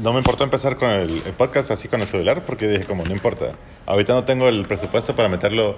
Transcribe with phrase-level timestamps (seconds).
[0.00, 3.04] no me importó empezar con el, el podcast así con el celular porque dije como,
[3.04, 3.52] no importa.
[3.86, 5.76] Ahorita no tengo el presupuesto para meterlo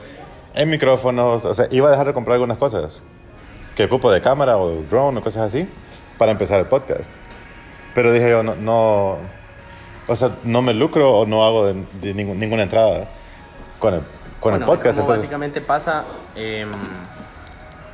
[0.55, 1.45] en micrófonos.
[1.45, 3.03] O sea, iba a dejar de comprar algunas cosas
[3.77, 5.69] que ocupo de cámara o drone o cosas así
[6.19, 7.13] para empezar el podcast.
[7.95, 9.19] Pero dije yo, no, no
[10.09, 13.09] o sea, no me lucro o no hago de, de ningún- ninguna entrada
[13.79, 14.01] con el,
[14.41, 14.97] con el Bueno, podcast.
[14.99, 16.69] como Entonces, básicamente pasa em,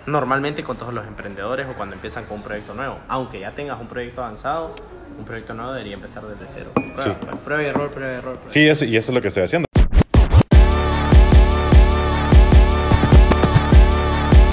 [0.07, 2.99] normalmente con todos los emprendedores o cuando empiezan con un proyecto nuevo.
[3.09, 4.75] Aunque ya tengas un proyecto avanzado,
[5.19, 6.73] un proyecto nuevo debería empezar desde cero.
[6.75, 7.11] Prueba, Sí.
[7.45, 8.33] prueba y error, prueba y error.
[8.35, 8.51] prueba.
[8.51, 9.67] sí, eso, y eso es lo que estoy haciendo.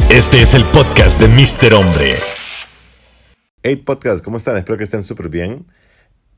[0.09, 1.73] Este es el podcast de Mr.
[1.73, 2.15] Hombre.
[3.63, 4.57] Hey Podcast, ¿cómo están?
[4.57, 5.65] Espero que estén súper bien.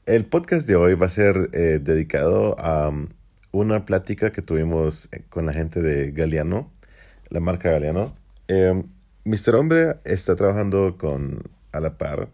[0.06, 3.08] El podcast de hoy va a ser eh, dedicado a um,
[3.52, 6.72] una plática que tuvimos eh, con la gente de Galeano,
[7.30, 8.16] la marca Galeano.
[8.48, 8.84] Eh,
[9.26, 9.56] Mr.
[9.56, 12.28] Hombre está trabajando con a la par,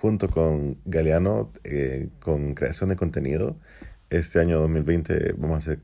[0.00, 3.56] junto con Galeano, eh, con creación de contenido.
[4.10, 5.80] Este año 2020 vamos a hacer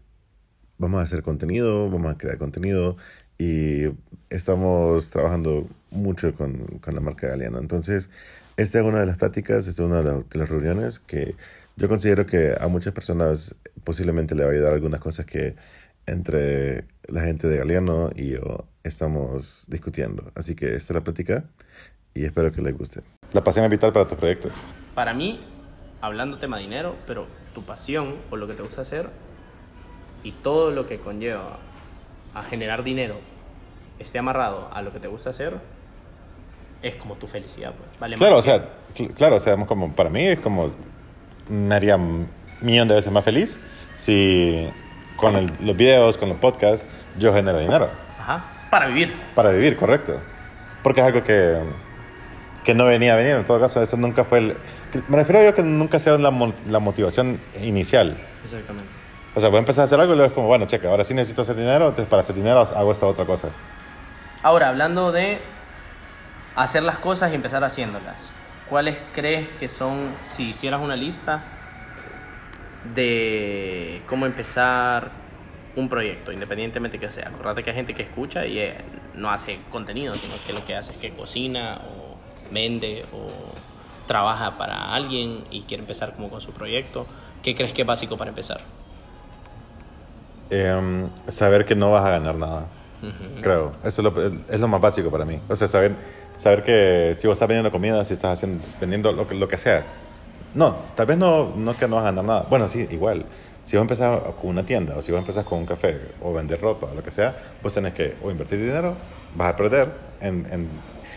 [0.78, 2.96] vamos a hacer contenido, vamos a crear contenido
[3.38, 3.84] y
[4.30, 7.58] estamos trabajando mucho con, con la marca Galeano.
[7.60, 8.10] Entonces,
[8.56, 11.36] esta es una de las pláticas, esta es una de la- de las reuniones que
[11.76, 13.54] yo considero que a muchas personas
[13.84, 15.54] posiblemente le va a ayudar algunas cosas que
[16.06, 20.32] entre la gente de Galeano y yo estamos discutiendo.
[20.34, 21.44] Así que esta es la plática
[22.14, 23.21] y espero que les guste.
[23.32, 24.52] La pasión es vital para tus proyectos.
[24.94, 25.40] Para mí,
[26.00, 29.08] hablando tema dinero, pero tu pasión o lo que te gusta hacer
[30.22, 31.58] y todo lo que conlleva
[32.34, 33.16] a generar dinero
[33.98, 35.56] esté amarrado a lo que te gusta hacer,
[36.82, 37.72] es como tu felicidad.
[37.72, 37.98] Pues.
[38.00, 40.66] Vale Claro, o sea, cl- claro, o sea, como para mí es como
[41.48, 42.28] me haría un
[42.60, 43.60] millón de veces más feliz
[43.96, 44.68] si
[45.16, 46.86] con el- los videos, con los podcasts,
[47.18, 47.88] yo genero dinero
[48.18, 49.14] Ajá, para vivir.
[49.34, 50.18] para vivir, correcto.
[50.82, 51.54] Porque es algo que,
[52.64, 54.56] que no venía a venir, en todo caso, eso nunca fue el...
[55.08, 58.16] Me refiero yo que nunca sea la, la motivación inicial.
[58.44, 58.88] Exactamente.
[59.34, 61.04] O sea, voy a empezar a hacer algo y luego es como, bueno, checa, ahora
[61.04, 63.48] sí necesito hacer dinero, entonces para hacer dinero hago esta otra cosa.
[64.42, 65.38] Ahora, hablando de
[66.54, 68.30] hacer las cosas y empezar haciéndolas,
[68.68, 71.42] ¿cuáles crees que son, si hicieras una lista
[72.94, 75.10] de cómo empezar
[75.76, 77.28] un proyecto, independientemente que sea?
[77.28, 78.76] Acuérdate que hay gente que escucha y eh,
[79.14, 82.11] no hace contenido, sino que lo que hace es que cocina o
[82.52, 83.28] vende o
[84.06, 87.06] trabaja para alguien y quiere empezar como con su proyecto.
[87.42, 88.60] ¿Qué crees que es básico para empezar?
[90.50, 92.66] Em, saber que no vas a ganar nada.
[93.40, 93.72] Creo.
[93.84, 95.40] Eso es lo, es lo más básico para mí.
[95.48, 95.92] O sea, saber,
[96.36, 99.58] saber que si vos estás vendiendo comida, si estás haciendo, vendiendo lo que, lo que
[99.58, 99.84] sea.
[100.54, 102.46] No, tal vez no, no que no vas a ganar nada.
[102.48, 103.24] Bueno, sí, igual.
[103.64, 106.60] Si vos empezás con una tienda, o si vos empezás con un café, o vender
[106.60, 108.94] ropa, o lo que sea, vos tenés que o invertir dinero,
[109.34, 109.88] vas a perder.
[110.20, 110.68] En, en,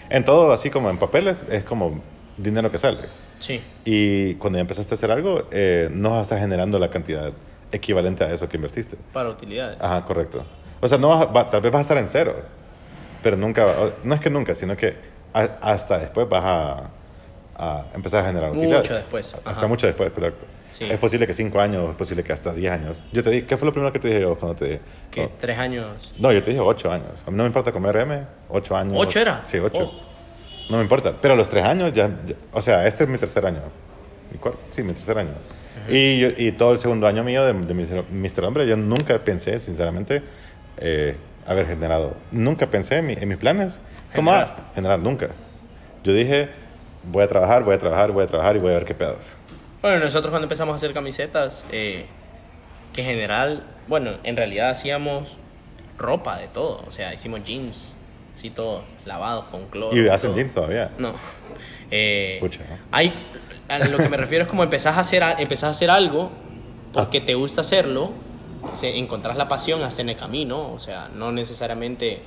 [0.10, 2.02] en todo, así como en papeles, es como
[2.38, 3.00] dinero que sale.
[3.40, 3.62] Sí.
[3.84, 7.34] Y cuando ya empezaste a hacer algo, eh, no vas a estar generando la cantidad
[7.72, 8.98] equivalente a eso que invertiste.
[9.14, 9.78] Para utilidades.
[9.82, 10.46] Ajá, correcto.
[10.82, 12.36] O sea, no vas va- tal vez vas a estar en cero,
[13.24, 13.66] pero nunca,
[14.04, 14.96] no es que nunca, sino que
[15.34, 16.90] a- hasta después vas a,
[17.58, 18.90] a empezar a generar Mucho utilidades.
[18.90, 19.68] después, Hasta ajá.
[19.68, 20.46] mucho después, correcto.
[20.72, 20.86] Sí.
[20.92, 23.04] Es posible que cinco años, es posible que hasta 10 años.
[23.14, 24.82] Yo te dije, ¿qué fue lo primero que te dije yo cuando te dije?
[25.10, 26.14] Que No, tres años.
[26.20, 27.24] no, yo te dije ocho años.
[27.26, 28.94] A mí no me importa comer M, ocho años.
[28.98, 29.40] ¿Ocho era?
[29.46, 29.84] Sí, ocho.
[29.94, 30.06] Oh.
[30.70, 31.14] No me importa.
[31.22, 33.62] Pero a los tres años ya, ya- o sea, este es mi tercer año.
[34.32, 35.32] Mi cuarto, sí, mi tercer año.
[35.88, 37.74] y, yo- y todo el segundo año mío de, de
[38.12, 38.44] Mr.
[38.44, 40.24] Hombre, yo nunca pensé, sinceramente,
[40.78, 41.16] eh,
[41.48, 42.16] haber generado.
[42.32, 43.80] Nunca pensé en, mi- en mis planes.
[44.14, 44.56] ¿Cómo Generar.
[44.76, 45.00] generar?
[45.00, 45.28] Nunca.
[46.04, 46.50] Yo dije,
[47.08, 49.36] voy a trabajar, voy a trabajar, voy a trabajar y voy a ver qué pedos.
[49.82, 52.06] Bueno, nosotros cuando empezamos a hacer camisetas, eh,
[52.94, 55.38] que en general, bueno, en realidad hacíamos
[55.98, 56.84] ropa de todo.
[56.88, 57.98] O sea, hicimos jeans,
[58.34, 59.96] así todo, lavados con cloro.
[59.96, 60.38] Y hacen todo.
[60.38, 60.92] jeans todavía.
[60.98, 61.14] No.
[61.92, 62.78] Eh, Pucha, ¿no?
[62.92, 63.14] hay,
[63.68, 66.32] a lo que me refiero es como empezás a hacer, empezás a hacer algo
[66.92, 68.12] porque te gusta hacerlo,
[68.72, 72.22] se, encontrás la pasión hasta en el camino, o sea, no necesariamente,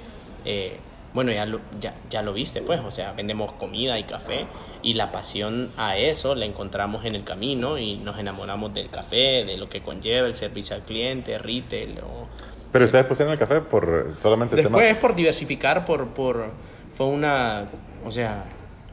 [0.45, 0.77] eh,
[1.15, 4.47] bueno, ya lo, ya, ya lo viste, pues, o sea, vendemos comida y café
[4.83, 9.45] y la pasión a eso la encontramos en el camino y nos enamoramos del café,
[9.45, 12.27] de lo que conlleva el servicio al cliente, retail o...
[12.71, 14.91] Pero ustedes pusieron el café por solamente el Después tema.
[14.91, 16.51] es por diversificar, por, por...
[16.93, 17.67] Fue una...
[18.05, 18.45] O sea,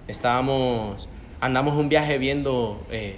[0.08, 1.10] estábamos...
[1.42, 3.18] Andamos un viaje viendo eh,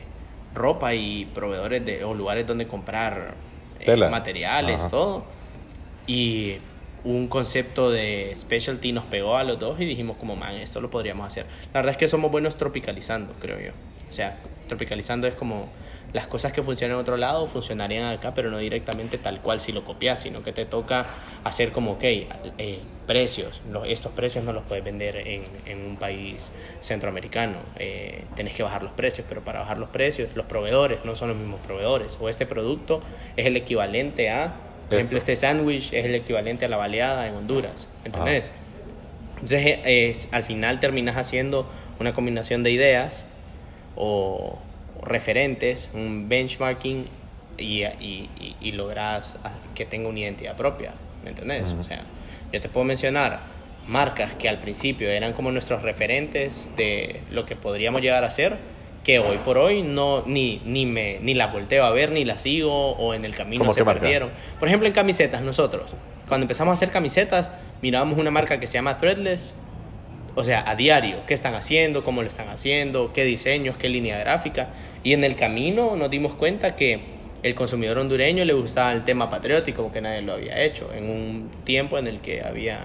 [0.53, 3.35] ropa y proveedores de, o lugares donde comprar
[3.79, 4.89] eh, materiales, Ajá.
[4.89, 5.23] todo.
[6.07, 6.55] Y
[7.07, 10.89] un concepto de specialty nos pegó a los dos y dijimos como, man, esto lo
[10.89, 11.45] podríamos hacer.
[11.73, 13.71] La verdad es que somos buenos tropicalizando, creo yo.
[14.09, 14.37] O sea,
[14.67, 15.69] tropicalizando es como
[16.13, 19.71] las cosas que funcionan en otro lado funcionarían acá, pero no directamente tal cual si
[19.71, 21.05] lo copias, sino que te toca
[21.43, 26.51] hacer como, ok, eh, precios, estos precios no los puedes vender en, en un país
[26.81, 31.15] centroamericano, eh, tenés que bajar los precios, pero para bajar los precios, los proveedores no
[31.15, 32.99] son los mismos proveedores, o este producto
[33.37, 34.55] es el equivalente a,
[34.89, 38.51] por ejemplo, este sándwich es el equivalente a la baleada en Honduras, ¿entendés?
[39.35, 41.67] Entonces, eh, es- al final terminas haciendo
[41.99, 43.25] una combinación de ideas
[43.95, 44.57] o,
[45.03, 47.05] referentes, un benchmarking
[47.57, 50.91] y, y, y- y logras ah, que tenga una identidad propia,
[51.23, 51.75] ¿me entendés?
[51.79, 52.03] O sea,
[52.51, 53.39] yo te puedo mencionar
[53.87, 58.57] marcas que al principio eran como nuestros referentes de lo que podríamos llegar a ser,
[59.07, 62.41] que hoy por hoy no ni, ni, me, ni las volteo a ver, ni las
[62.41, 64.01] sigo o en el camino ¿Cómo se qué marca?
[64.01, 64.31] perdieron.
[64.59, 65.93] Por ejemplo, en camisetas, nosotros,
[66.27, 67.49] cuando empezamos a hacer camisetas,
[67.81, 69.55] mirábamos una marca que se llama Threadless,
[70.35, 74.19] o sea, a diario, qué están haciendo, cómo lo están haciendo, qué diseños, qué línea
[74.19, 74.67] gráfica.
[75.05, 76.99] Y en el camino nos dimos cuenta que
[77.43, 81.49] el consumidor hondureño le gustaba el tema patriótico porque nadie lo había hecho, en un
[81.63, 82.79] tiempo en el que había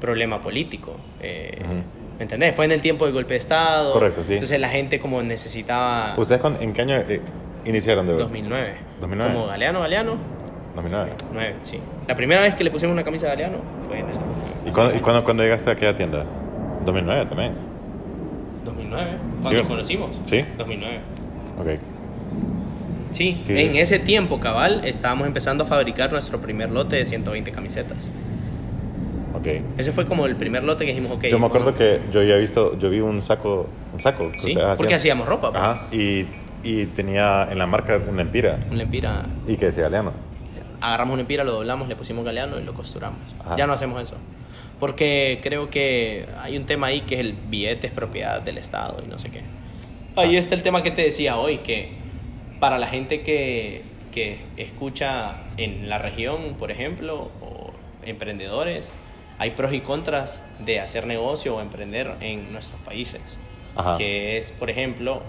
[0.00, 0.96] problema político.
[1.22, 1.56] eh,
[2.18, 2.54] ¿Me entendés?
[2.54, 3.92] Fue en el tiempo del golpe de Estado.
[3.92, 4.34] Correcto, sí.
[4.34, 6.14] Entonces la gente como necesitaba...
[6.16, 7.20] ¿Ustedes con- en qué año eh,
[7.64, 8.74] iniciaron de 2009.
[9.00, 9.34] 2009.
[9.34, 10.16] Como Galeano, Galeano,
[10.74, 11.12] 2009.
[11.32, 11.78] 9, sí.
[12.08, 14.14] La primera vez que le pusimos una camisa a Galeano fue en el
[14.66, 16.24] ¿Y cuándo, y cuándo, cuándo llegaste a aquella tienda?
[16.84, 17.52] 2009 también.
[18.64, 19.18] 2009, Sí.
[19.42, 20.10] cuando nos conocimos.
[20.24, 20.44] Sí.
[20.58, 20.98] 2009.
[21.60, 21.66] Ok.
[23.10, 23.78] Sí, Sí, en sí.
[23.78, 28.10] ese tiempo, cabal, estábamos empezando a fabricar nuestro primer lote de 120 camisetas.
[29.38, 29.46] Ok.
[29.78, 31.24] Ese fue como el primer lote que dijimos, ok.
[31.26, 34.30] yo me acuerdo vamos- que yo había visto, yo vi un saco, un saco.
[34.38, 35.18] Sí, ustedes porque hacían.
[35.18, 35.50] hacíamos ropa.
[35.52, 35.62] pues.
[35.62, 35.86] Ajá.
[35.92, 36.26] Y,
[36.64, 38.58] y tenía en la marca una empira.
[38.70, 40.12] Un lempira, Y que decía Galeano.
[40.80, 43.18] agarramos un empira, lo doblamos, le pusimos galeano y lo costuramos.
[43.40, 43.56] Ajá.
[43.56, 44.16] Ya no hacemos eso.
[44.80, 49.02] Porque creo que hay un tema ahí que es el billete es propiedad del Estado
[49.04, 49.42] y no sé qué.
[50.16, 51.90] Ahí está el tema que te decía hoy, que
[52.60, 53.82] para la gente que,
[54.12, 57.72] que escucha en la región, por ejemplo, o
[58.04, 58.92] emprendedores,
[59.38, 63.38] hay pros y contras de hacer negocio o emprender en nuestros países.
[63.76, 63.96] Ajá.
[63.96, 65.22] Que es, por ejemplo,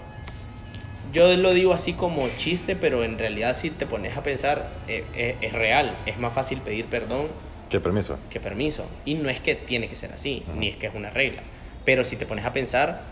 [1.12, 5.04] yo lo digo así como chiste, pero en realidad si te pones a pensar, eh,
[5.14, 5.94] eh, es real.
[6.06, 7.28] Es más fácil pedir perdón
[7.68, 8.18] ¿Qué permiso?
[8.30, 8.84] que permiso.
[9.04, 11.42] Y no es que tiene que ser así, ni es que es una regla.
[11.84, 13.02] Pero si te pones a pensar,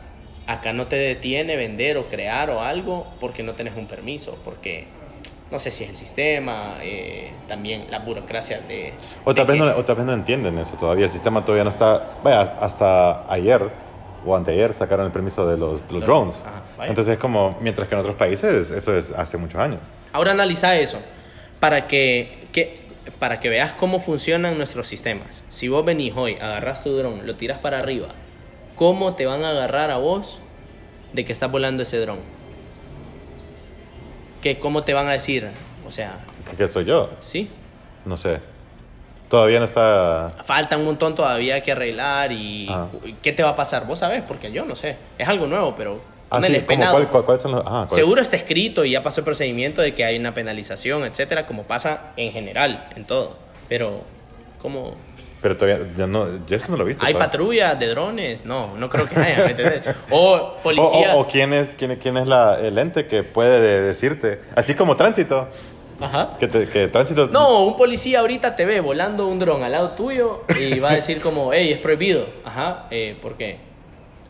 [0.47, 4.87] acá no te detiene vender o crear o algo porque no tenés un permiso, porque
[5.51, 8.93] no sé si es el sistema, eh, también la burocracia de...
[9.25, 11.07] O tal, de vez que- no, o tal vez no entienden eso todavía.
[11.07, 12.03] El sistema todavía no está.
[12.23, 13.63] Vaya, hasta ayer
[14.27, 16.43] o anteayer sacaron el permiso de los, de los drones.
[16.45, 16.63] ajá.
[16.87, 19.81] Entonces es como, mientras que en otros países eso es hace muchos años.
[20.13, 20.99] Ahora analiza eso
[21.61, 22.75] para que, que-
[23.19, 25.43] para que veas cómo funcionan nuestros sistemas.
[25.49, 28.09] Si vos venís hoy, agarras tu dron, lo tiras para arriba,
[28.77, 30.41] ¿cómo te van a agarrar a vos
[31.13, 32.19] de que estás volando ese dron?
[34.43, 35.49] ¿Qué, ¿Cómo te van a decir?
[35.87, 36.21] O sea,
[36.51, 37.11] ¿Qué, qué soy yo?
[37.21, 37.49] sí,
[38.05, 38.39] No sé.
[39.29, 40.31] Todavía no está.
[40.43, 42.89] falta un montón todavía que arreglar y Ajá.
[43.23, 43.87] ¿qué te va a pasar?
[43.87, 44.97] Vos sabés, porque yo no sé.
[45.19, 46.01] Es algo nuevo, pero
[46.31, 46.61] Ah, sí.
[46.67, 47.61] ¿Cuál- cuál- ¿Cuáles son los.?
[47.63, 47.95] Ajá, ¿cuáles?
[47.95, 51.63] Seguro está escrito y ya pasó el procedimiento de que hay una penalización, etcétera, como
[51.65, 53.37] pasa en general, en todo.
[53.69, 54.03] Pero,
[54.61, 54.93] ¿cómo?
[55.41, 55.87] Pero todavía.
[55.97, 57.05] Yo, no, yo eso no lo he visto.
[57.05, 58.45] ¿Hay patrullas de drones?
[58.45, 59.81] No, no creo que haya, ¿me?
[60.11, 61.15] O policía.
[61.15, 64.41] O, o- o quién es, quién, quién es la, el ente que puede de- decirte.
[64.57, 65.49] Así como tránsito.
[66.01, 66.37] Ajá.
[66.39, 67.27] Que, te- que tránsito.
[67.27, 70.95] No, un policía ahorita te ve volando un dron al lado tuyo y va a
[70.95, 72.25] decir como, hey, es prohibido.
[72.45, 73.59] Ajá, eh, ¿por qué?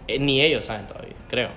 [0.06, 1.50] Eh, ni ellos saben todavía, creo.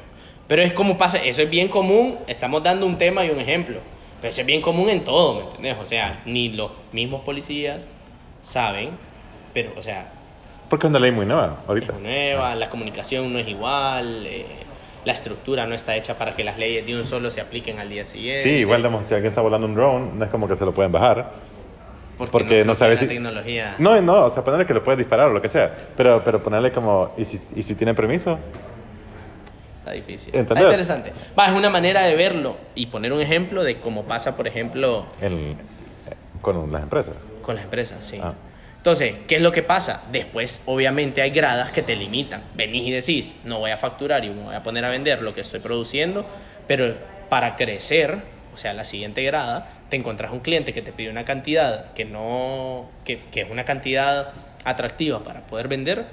[0.48, 3.80] Pero es como pasa, eso es bien común, estamos dando un tema y un ejemplo,
[4.20, 5.78] pero eso es bien común en todo, ¿me entiendes?
[5.80, 7.88] O sea, ni los mismos policías
[8.42, 8.98] saben,
[9.54, 10.12] pero, o sea,
[10.70, 11.94] Porque es una ley muy nueva es ahorita.
[11.94, 14.46] muy nueva, la comunicación no es igual, eh,
[15.06, 17.90] la estructura no está hecha para que las leyes de un solo se apliquen al
[17.90, 18.42] día siguiente.
[18.44, 20.74] Sí, igual digamos, si alguien está volando un drone, no es como que se lo
[20.74, 21.32] pueden bajar.
[22.32, 23.76] porque no que sabes si- tecnología...
[23.80, 25.76] No, no, o sea, ponerle que lo puedes disparar o lo que sea.
[25.98, 28.38] Pero, pero ponerle como, ¿y si, y si tiene permiso?
[29.80, 30.36] Está difícil.
[30.36, 30.58] ¿Entendés?
[30.66, 31.14] Está interesante.
[31.38, 35.08] Va, es una manera de verlo y poner un ejemplo de cómo pasa, por ejemplo,
[36.42, 37.16] con las empresas.
[37.42, 38.18] Con las empresas, sí.
[38.22, 38.34] Ah.
[38.78, 40.04] Entonces, ¿qué es lo que pasa?
[40.12, 42.44] Después, obviamente, hay gradas que te limitan.
[42.56, 45.36] Venís y decís, no voy a facturar y me voy a poner a vender lo
[45.36, 46.26] que estoy produciendo,
[46.68, 46.96] pero
[47.30, 48.18] para crecer,
[48.54, 52.06] o sea, la siguiente grada, te encontrás un cliente que te pide una cantidad que
[52.06, 54.34] no, que, que es una cantidad
[54.64, 56.06] atractiva para poder vender,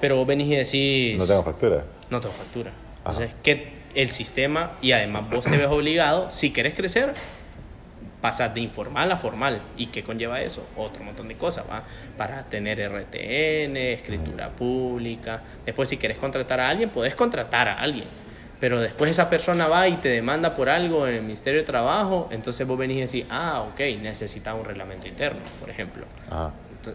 [0.00, 1.84] pero vos venís y decís, No tengo factura.
[2.10, 2.70] no tengo factura.
[2.98, 7.14] Entonces, que el sistema, y además vos te ves obligado, si querés crecer,
[8.20, 9.62] pasas de informal a formal.
[9.76, 10.66] ¿Y qué conlleva eso?
[10.76, 11.82] Otro montón de cosas, ¿va?
[12.16, 15.42] Para tener RTN, escritura pública.
[15.64, 18.06] Después, si querés contratar a alguien, podés contratar a alguien.
[18.60, 22.28] pero después esa persona va y te demanda por algo en el Ministerio de Trabajo,
[22.30, 26.04] entonces vos venís y decís, ah, ok, necesita un reglamento interno, por ejemplo.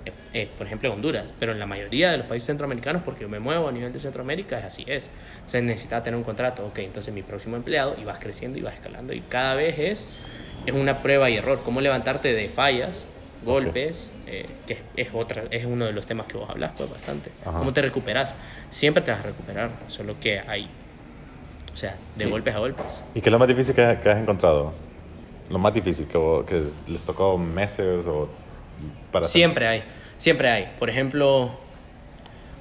[0.05, 3.21] Eh, eh, por ejemplo, en Honduras, pero en la mayoría de los países centroamericanos, porque
[3.21, 5.09] yo me muevo a nivel de Centroamérica, es así es.
[5.37, 8.75] Entonces necesita tener un contrato, ok, entonces mi próximo empleado, y vas creciendo y vas
[8.75, 10.07] escalando, y cada vez es,
[10.65, 13.05] es una prueba y error, cómo levantarte de fallas,
[13.43, 17.31] golpes, eh, que es, otra, es uno de los temas que vos hablas pues bastante.
[17.45, 17.59] Ajá.
[17.59, 18.35] ¿Cómo te recuperas?
[18.69, 20.67] Siempre te vas a recuperar, solo que hay,
[21.73, 23.03] o sea, de golpes a golpes.
[23.13, 24.73] ¿Y qué es lo más difícil que, que has encontrado?
[25.49, 28.29] Lo más difícil que, les tocó meses o
[29.11, 29.33] para hacer?
[29.33, 29.83] Siempre hay,
[30.17, 30.71] siempre hay.
[30.79, 31.51] Por ejemplo,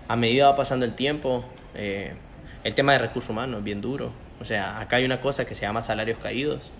[0.06, 1.44] a medida va pasando el tiempo,
[1.74, 2.12] eh,
[2.62, 4.10] el tema de recursos humanos es bien duro.
[4.40, 6.70] O sea, acá hay una cosa que se llama salarios caídos,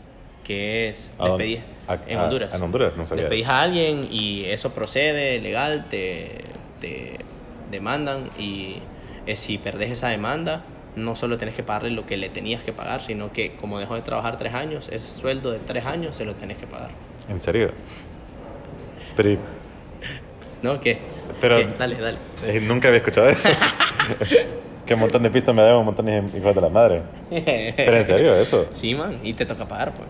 [0.45, 2.55] que es en a- Honduras.
[2.55, 6.43] en Honduras, no sabía Despedís a alguien y eso procede legal, te,
[6.81, 7.17] te
[7.71, 8.77] demandan y
[9.27, 10.63] eh, si perdés esa demanda,
[10.97, 13.97] no solo tenés que pagarle lo que le tenías que pagar, sino que como dejó
[13.97, 16.91] de trabajar tres años, ese sueldo de tres años se lo tenés que pagar.
[17.29, 17.73] ¿En serio?
[19.17, 19.39] Pero
[20.63, 20.81] ¿No?
[20.81, 20.99] ¿Qué?
[21.41, 21.67] Pero- ¿Qué?
[21.79, 22.19] Dale, dale.
[22.47, 23.49] eh, nunca había escuchado eso.
[24.87, 27.03] que un montón de pistas me deben un montón de hijos de la madre.
[27.31, 28.69] Pero en serio, eso.
[28.73, 30.09] Sí, man, y te toca pagar, pues.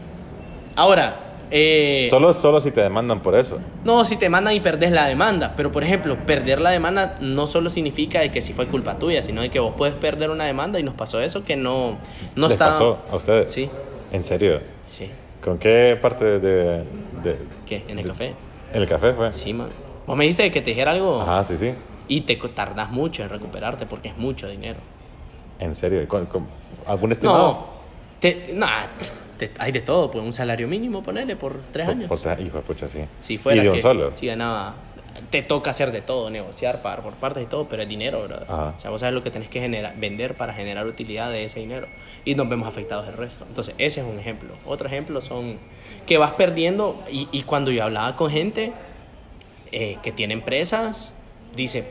[0.76, 3.58] Ahora, eh, Solo, solo si te demandan por eso.
[3.84, 7.46] no, si te mandan y perdés la demanda, pero por ejemplo, perder la demanda no
[7.46, 10.44] solo significa de que si fue culpa tuya, sino de que vos puedes perder una
[10.44, 11.96] demanda y nos pasó eso que no,
[12.34, 12.66] no ¿Les está...
[12.70, 13.52] pasó a ustedes?
[13.52, 13.70] Sí,
[14.12, 14.60] ¿En serio?
[14.90, 15.10] sí.
[15.42, 16.84] ¿Con qué parte de...?
[17.22, 17.84] de- ¿Qué?
[17.88, 18.34] ¿En el de- café?
[18.72, 19.32] ¿En el café fue?
[19.34, 19.68] Sí, man.
[20.06, 21.72] Vos me dijiste que te dijera algo Ajá, sí, sí.
[22.08, 24.78] y te tardás mucho en recuperarte porque es mucho dinero.
[25.60, 26.06] ¿En serio?
[26.08, 26.48] ¿Con, con
[26.86, 27.38] algún estimado?
[27.46, 27.66] No,
[28.20, 28.84] te, nah,
[29.58, 32.08] hay de todo, pues un salario mínimo, ponerle por tres Por- años.
[32.08, 33.00] por tres- hijo de pucha, sí.
[33.20, 34.10] Si fuera ¿Y de un que solo?
[34.14, 34.74] si ganaba,
[35.30, 38.44] te toca hacer de todo, negociar, pagar por partes y todo, pero es dinero, brother.
[38.48, 38.74] Ajá.
[38.76, 41.60] O sea, vos sabes lo que tenés que generar, vender para generar utilidad de ese
[41.60, 41.86] dinero.
[42.24, 43.44] Y nos vemos afectados del resto.
[43.48, 44.54] Entonces, ese es un ejemplo.
[44.66, 45.58] Otro ejemplo son
[46.06, 48.72] que vas perdiendo, y, y cuando yo hablaba con gente
[49.72, 51.12] eh, que tiene empresas,
[51.56, 51.84] dice,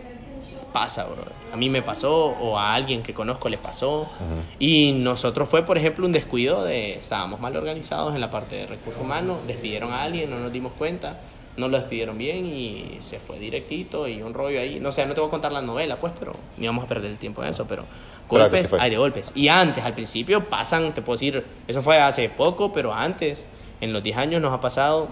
[0.72, 1.24] pasa, bro.
[1.54, 4.10] A mí me pasó, o a alguien que conozco le pasó.
[4.58, 8.66] Y nosotros fue, por ejemplo, un descuido de, estábamos mal organizados en la parte de
[8.66, 11.20] recursos humanos, despidieron a alguien, no nos dimos cuenta,
[11.56, 14.80] no lo despidieron bien y se fue directito y un rollo ahí.
[14.80, 17.12] No sé, no te voy a contar la novela, pues, pero ni vamos a perder
[17.12, 17.84] el tiempo en eso, pero
[18.28, 19.32] golpes, hay de golpes.
[19.36, 23.46] Y antes, al principio, pasan, te puedo decir, eso fue hace poco, pero antes,
[23.80, 25.08] en los 10 años nos ha pasado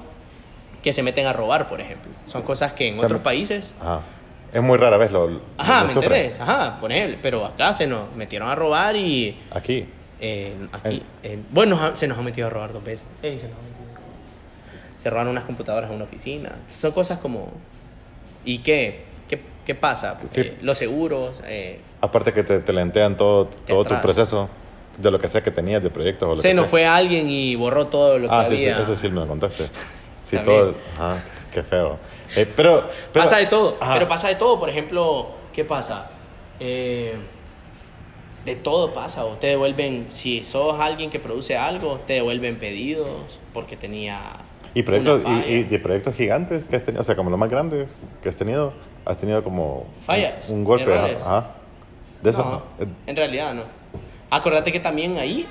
[0.82, 2.12] que se meten a robar, por ejemplo.
[2.26, 4.02] Son cosas que en O sea, otros países Ajá.
[4.54, 6.12] Es muy rara vez lo, lo- Ajá, lo ¿me sufren.
[6.14, 6.40] entendés?
[6.42, 7.18] Ajá, ponele.
[7.22, 9.38] Pero acá se nos metieron a robar y.
[9.52, 9.86] Aquí.
[10.20, 11.02] eh, aquí.
[11.24, 13.08] eh, bueno, se nos ha metido a robar dos veces.
[13.24, 14.02] Ey, se, nos ha metido.
[14.98, 16.52] Se robaron unas computadoras en una oficina.
[16.68, 17.50] Son cosas como.
[18.44, 19.06] ¿Y qué?
[19.30, 20.18] ¿Qué, qué pasa?
[20.32, 20.42] Sí.
[20.42, 21.42] Eh, los seguros.
[21.46, 24.50] eh, Aparte que te, te lentean todo, todo tu proceso
[24.98, 26.70] de lo que sea que tenías de proyectos o lo se que nos sea.
[26.72, 28.82] fue alguien y borró todo lo que Ah, sí, sí, había.
[28.84, 29.70] eso sí me lo contaste.
[30.22, 30.60] Sí, También.
[30.60, 30.76] todo.
[31.00, 31.18] Ajá,
[31.52, 31.98] qué feo.
[32.36, 33.94] Eh, pero, pero- pasa de todo, Ajá.
[33.94, 34.60] pero pasa de todo.
[34.60, 36.10] Por ejemplo, ¿qué pasa?
[36.60, 37.16] Eh,
[38.46, 39.26] de todo pasa.
[39.26, 44.20] O te devuelven, si sos alguien que produce algo, te devuelven pedidos porque tenía.
[44.74, 45.52] ¿Y proyectos, una y, falla.
[45.54, 47.94] y de proyectos gigantes que has tenido, o sea, como los más grandes
[48.24, 48.74] que has tenido,
[49.06, 51.52] has tenido como Fallas, un, un golpe, ajá.
[52.22, 52.44] De eso.
[52.44, 53.64] No, eh, en realidad no.
[54.30, 55.46] Acordate que también ahí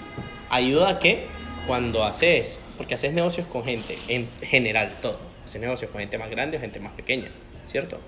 [0.48, 1.26] ayuda a que
[1.66, 5.18] cuando haces, porque haces negocios con gente, en general todo,
[5.58, 7.28] negocios con gente más grande o gente más pequeña,
[7.66, 8.00] ¿cierto?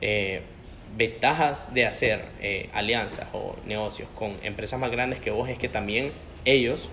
[0.00, 0.42] Eh,
[0.96, 5.68] ventajas de hacer eh, alianzas o negocios con empresas más grandes que vos es que
[5.68, 6.12] también
[6.44, 6.90] ellos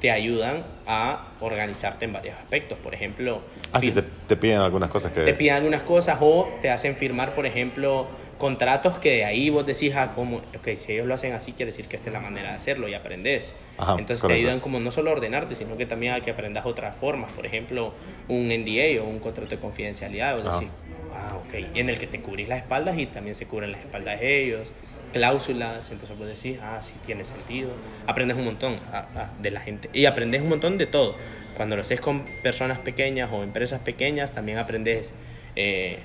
[0.00, 2.76] te ayudan a organizarte en varios aspectos.
[2.78, 3.40] Por ejemplo,
[3.72, 5.22] Ah, sí, te piden algunas cosas que...
[5.22, 8.06] te piden algunas cosas o te hacen firmar, por ejemplo,
[8.42, 11.66] contratos que de ahí vos decís, ah, como, ok, si ellos lo hacen así, quiere
[11.66, 13.54] decir que esta es la manera de hacerlo y aprendes.
[13.78, 14.26] Ajá, Entonces correcto.
[14.26, 17.30] te ayudan como no solo a ordenarte, sino que también a que aprendas otras formas,
[17.30, 17.94] por ejemplo,
[18.26, 20.72] un NDA o un contrato de confidencialidad, vos decís,
[21.14, 24.18] ah, ok, en el que te cubrís las espaldas y también se cubren las espaldas
[24.18, 24.72] de ellos,
[25.12, 27.70] cláusulas, entonces vos decís, ah, sí, tiene sentido.
[28.08, 31.14] Aprendes un montón ah, ah, de la gente y aprendes un montón de todo.
[31.56, 35.14] Cuando lo haces con personas pequeñas o empresas pequeñas, también aprendes
[35.54, 36.00] eh,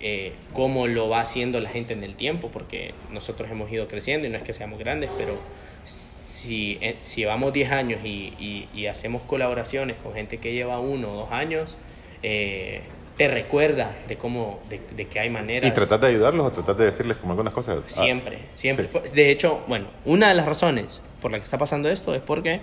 [0.00, 4.26] eh, cómo lo va haciendo la gente en el tiempo, porque nosotros hemos ido creciendo
[4.26, 5.38] y no es que seamos grandes, pero
[5.84, 10.78] si, eh, si llevamos 10 años y, y- y hacemos colaboraciones con gente que lleva
[10.80, 11.76] uno o dos años,
[12.22, 12.80] eh,
[13.16, 15.70] te recuerda de cómo, de, de que hay maneras.
[15.70, 17.78] ¿Y tratar de ayudarlos o tratar de decirles como algunas cosas?
[17.78, 18.86] Ah, Siempre, siempre.
[18.86, 18.90] sí.
[18.92, 22.22] Pues, De hecho, bueno, una de las razones por la que está pasando esto es
[22.22, 22.60] porque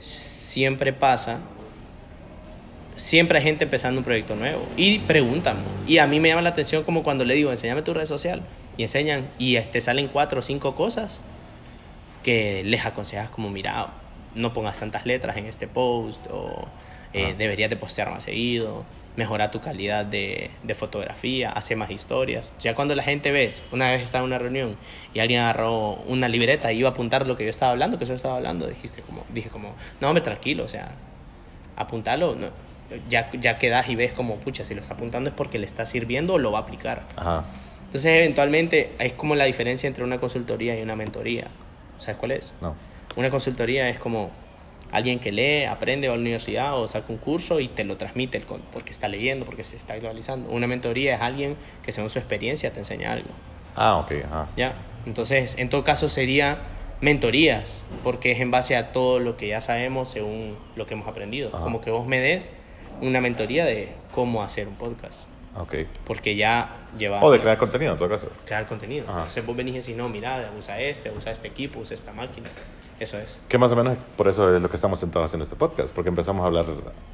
[0.00, 1.38] siempre pasa,
[2.96, 5.56] siempre hay gente empezando un proyecto nuevo y preguntan.
[5.86, 8.42] Y a mí me llama la atención como cuando le digo, enséñame tu red social
[8.76, 11.20] y enseñan y te salen cuatro o cinco cosas
[12.22, 13.88] que les aconsejas como, mira,
[14.34, 16.66] no pongas tantas letras en este post o
[17.12, 22.54] eh, deberías de postear más seguido, mejora tu calidad de, de fotografía, hace más historias.
[22.60, 24.76] Ya cuando la gente ves, una vez estaba en una reunión
[25.12, 28.06] y alguien agarró una libreta y iba a apuntar lo que yo estaba hablando, que
[28.06, 30.90] yo estaba hablando, dijiste como, dije como, no, hombre, tranquilo, o sea,
[31.76, 32.48] apuntalo, no,
[33.08, 35.86] ya, ya quedas y ves como, pucha, si lo está apuntando es porque le está
[35.86, 37.02] sirviendo o lo va a aplicar.
[37.16, 37.44] Ajá.
[37.86, 41.48] Entonces, eventualmente, es como la diferencia entre una consultoría y una mentoría.
[41.98, 42.54] ¿Sabes cuál es?
[42.60, 42.74] No.
[43.16, 44.30] Una consultoría es como
[44.90, 47.96] alguien que lee, aprende va a la universidad o saca un curso y te lo
[47.96, 50.50] transmite el porque está leyendo, porque se está actualizando.
[50.50, 53.28] Una mentoría es alguien que según su experiencia te enseña algo.
[53.74, 54.48] Ah, ok, ajá.
[54.56, 54.74] ¿ya?
[55.06, 56.58] Entonces, en todo caso sería
[57.00, 61.08] mentorías, porque es en base a todo lo que ya sabemos según lo que hemos
[61.08, 61.48] aprendido.
[61.52, 61.64] Ajá.
[61.64, 62.52] Como que vos me des
[63.02, 65.74] una mentoría de cómo hacer un podcast, Ok.
[66.06, 66.68] porque ya
[66.98, 68.28] lleva O de crear contenido, en todo caso.
[68.46, 69.04] crear contenido.
[69.08, 69.18] Ajá.
[69.18, 72.48] Entonces vos venís y decís, no, mira, usa este, usa este equipo, usa esta máquina.
[73.00, 73.38] Eso es.
[73.48, 76.08] Que más o menos por eso es lo que estamos sentados haciendo este podcast, porque
[76.08, 76.64] empezamos a hablar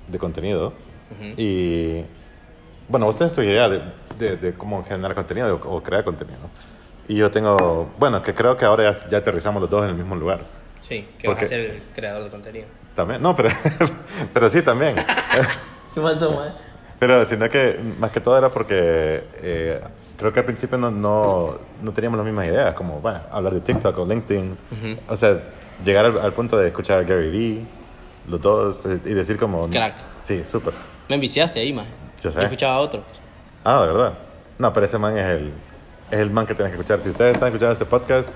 [0.07, 0.69] de contenido
[1.13, 1.33] Ujú.
[1.41, 2.05] y,
[2.89, 3.83] bueno, vos tenés tu idea de,
[4.19, 6.39] de, de cómo generar contenido o, o crear contenido.
[7.09, 9.95] Y yo tengo, bueno, que creo que ahora ya, ya aterrizamos los dos en el
[9.97, 10.41] mismo lugar.
[10.83, 12.67] Sí, que Porque- vas a ser el creador de contenido.
[12.95, 13.49] También, no, pero,
[14.35, 14.97] pero sí también.
[15.99, 16.55] ¿Qué pasó, man?
[16.99, 19.81] Pero sino que más que todo era porque eh,
[20.17, 23.61] creo que al principio no, no, no teníamos las mismas ideas, como bueno, hablar de
[23.61, 24.57] TikTok o LinkedIn.
[25.09, 25.41] O sea,
[25.85, 27.67] llegar al, al punto de escuchar a Gary Vee,
[28.29, 29.69] los dos, y decir como...
[29.69, 29.95] Crack.
[30.21, 30.75] Sí, súper.
[31.09, 31.87] Me enviciaste ahí, man.
[32.21, 32.43] Yo sé.
[32.43, 33.03] escuchaba a otro.
[33.65, 34.19] Ah, de verdad.
[34.59, 35.53] No, pero ese man es el,
[36.11, 37.01] es el man que tienen que escuchar.
[37.01, 38.31] Si ustedes están escuchando este podcast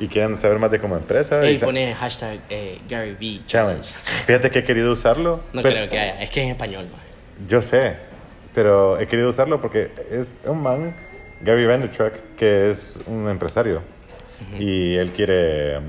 [0.00, 1.48] y quieren saber más de como empresa...
[1.48, 3.86] y pone hashtag eh, Gary V Challenge.
[4.26, 5.40] Fíjate que he querido usarlo.
[5.52, 6.22] No pero- creo que haya.
[6.22, 7.00] Es que es en español, man.
[7.46, 7.96] Yo sé,
[8.54, 10.94] pero he querido usarlo porque es un man,
[11.42, 13.82] Gary Vaynerchuk, que es un empresario
[14.58, 15.80] y él quiere,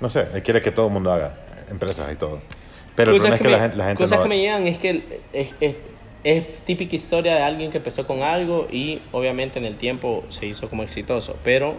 [0.00, 1.34] no sé, él quiere que todo el mundo haga
[1.70, 2.40] empresas y todo.
[2.96, 4.22] Pero el problema es que, me, la gente, la gente cosas no...
[4.24, 5.02] que me llegan es que
[5.32, 5.74] es, es,
[6.24, 10.46] es típica historia de alguien que empezó con algo y obviamente en el tiempo se
[10.46, 11.76] hizo como exitoso, pero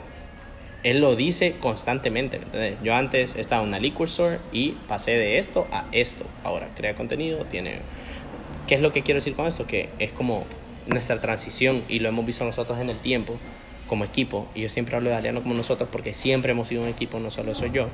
[0.84, 2.78] él lo dice constantemente, ¿me entiendes?
[2.84, 6.26] Yo antes estaba en una liquor store y pasé de esto a esto.
[6.44, 7.76] Ahora crea contenido, tiene...
[8.68, 9.68] ¿Qué es lo que quiero decir con esto?
[9.68, 10.46] Que es como
[10.88, 13.38] nuestra transición y lo hemos visto nosotros en el tiempo
[13.88, 14.48] como equipo.
[14.56, 17.32] Y yo siempre hablo de Aliano como nosotros porque siempre hemos sido un equipo, no
[17.32, 17.88] solo soy yo.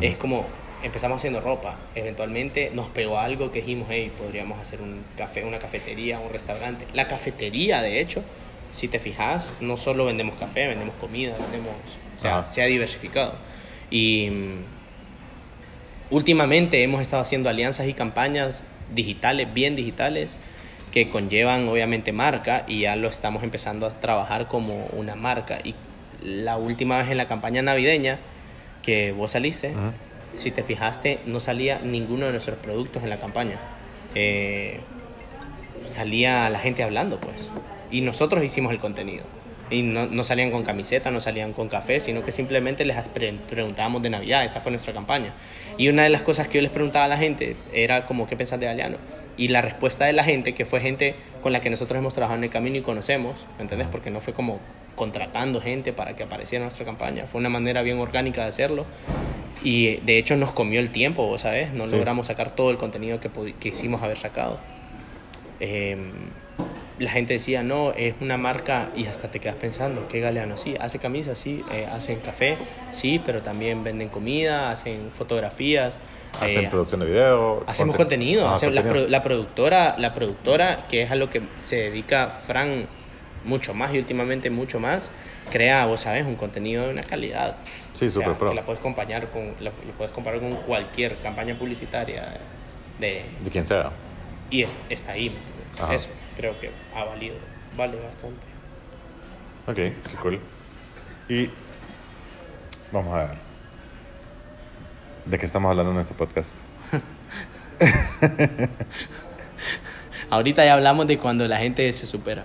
[0.00, 0.46] Es como
[0.82, 1.78] empezamos haciendo ropa.
[1.94, 6.86] Eventualmente nos pegó algo que dijimos, hey, podríamos hacer un café, una cafetería, un restaurante.
[6.92, 8.22] La cafetería, de hecho,
[8.72, 11.74] si te fijas, no solo vendemos café, vendemos comida, vendemos,
[12.22, 12.46] sea, Ajá.
[12.46, 13.34] se ha diversificado.
[13.90, 20.38] Y mm, últimamente hemos estado haciendo alianzas y campañas digitales, bien digitales,
[20.92, 25.58] que conllevan obviamente marca y ya lo estamos empezando a trabajar como una marca.
[25.64, 25.74] Y
[26.22, 28.18] la última vez en la campaña navideña
[28.82, 29.92] que vos saliste, Ajá.
[30.34, 33.56] si te fijaste, no salía ninguno de nuestros productos en la campaña.
[34.14, 34.80] Eh,
[35.86, 37.50] salía la gente hablando, pues.
[37.90, 39.24] Y nosotros hicimos el contenido.
[39.72, 43.34] Y no, no salían con camiseta, no salían con café, sino que simplemente les pre-
[43.50, 44.44] preguntábamos de Navidad.
[44.44, 45.32] Esa fue nuestra campaña.
[45.78, 48.36] Y una de las cosas que yo les preguntaba a la gente era como, ¿qué
[48.36, 48.98] pensás de Galeano?
[49.38, 52.38] Y la respuesta de la gente, que fue gente con la que nosotros hemos trabajado
[52.38, 53.88] en el camino y conocemos, ¿me entendés?
[53.90, 54.60] Porque no fue como
[54.94, 57.24] contratando gente para que apareciera en nuestra campaña.
[57.24, 58.84] Fue una manera bien orgánica de hacerlo.
[59.64, 61.72] Y de hecho nos comió el tiempo, ¿vos ¿sabes?
[61.72, 61.94] No Sí.
[61.94, 64.58] logramos sacar todo el contenido que, que hicimos haber sacado.
[65.60, 65.96] Eh,
[67.02, 70.56] la gente decía, no, es una marca y hasta te quedas pensando, ¿qué galeano?
[70.56, 72.56] Sí, hace camisas, sí, eh, hacen café,
[72.90, 75.98] sí, pero también venden comida, hacen fotografías.
[76.40, 77.64] Hacen eh, producción de video.
[77.66, 78.92] Hacemos conte- contenido, Ah, la, contenido.
[78.92, 82.86] pro- la productora, la productora, que es a lo que se dedica Fran
[83.44, 85.10] mucho más y últimamente mucho más,
[85.50, 87.56] crea, vos sabes, un contenido de una calidad.
[87.94, 88.48] Sí, O sea, súper pro.
[88.50, 92.28] Que la puedes comparar con, la, lo puedes comparar con cualquier campaña publicitaria
[93.00, 93.90] de, De quien sea.
[94.50, 95.34] y es- está ahí.
[95.80, 95.94] Ajá.
[95.94, 97.36] Eso creo que ha valido,
[97.76, 98.46] vale bastante.
[99.66, 100.40] Ok, qué cool.
[101.28, 101.48] Y
[102.90, 103.38] vamos a ver.
[105.24, 106.50] ¿De qué estamos hablando en este podcast?
[110.30, 112.44] Ahorita ya hablamos de cuando la gente se supera.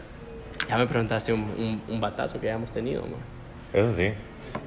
[0.68, 3.18] Ya me preguntaste un, un, un batazo que hayamos tenido, ¿no?
[3.74, 4.14] Eso sí.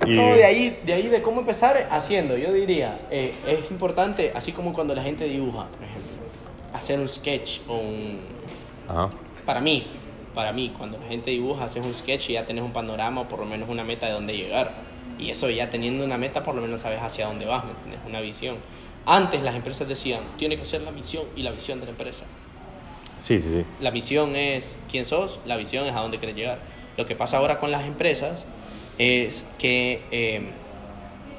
[0.07, 4.33] Y, No, de ahí, de ahí de cómo empezar haciendo, yo diría, eh, es importante,
[4.35, 6.11] así como cuando la gente dibuja, por ejemplo,
[6.73, 8.40] hacer un sketch o un...
[8.91, 9.11] Ajá.
[9.47, 9.87] Para mí,
[10.35, 13.29] para mí, cuando la gente dibuja, haces un sketch y ya tenés un panorama o
[13.29, 14.73] por lo menos una meta de dónde llegar.
[15.19, 18.01] Y eso ya teniendo una meta, por lo menos sabes hacia dónde vas, ¿me entiendes?
[18.07, 18.57] Una visión.
[19.07, 22.25] Antes las empresas decían, tiene que ser la misión y la visión de la empresa.
[23.19, 23.65] Sí, sí, sí.
[23.81, 26.59] La misión es quién sos, la visión es a dónde quieres llegar.
[26.97, 28.47] Lo que pasa ahora con las empresas
[28.99, 30.51] es que eh,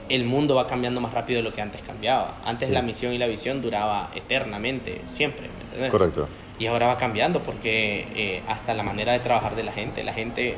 [0.09, 2.39] el mundo va cambiando más rápido de lo que antes cambiaba.
[2.45, 2.73] Antes Sí.
[2.73, 5.91] la misión y la visión duraba eternamente, siempre, ¿me entiendes?
[5.91, 6.27] Correcto.
[6.61, 10.13] Y ahora va cambiando porque eh, hasta la manera de trabajar de la gente, la
[10.13, 10.57] gente,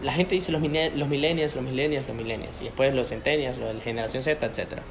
[0.00, 3.74] la gente dice los, los millennials, los millennials, los millennials, y después los centennials, la
[3.82, 4.82] generación Z, etc.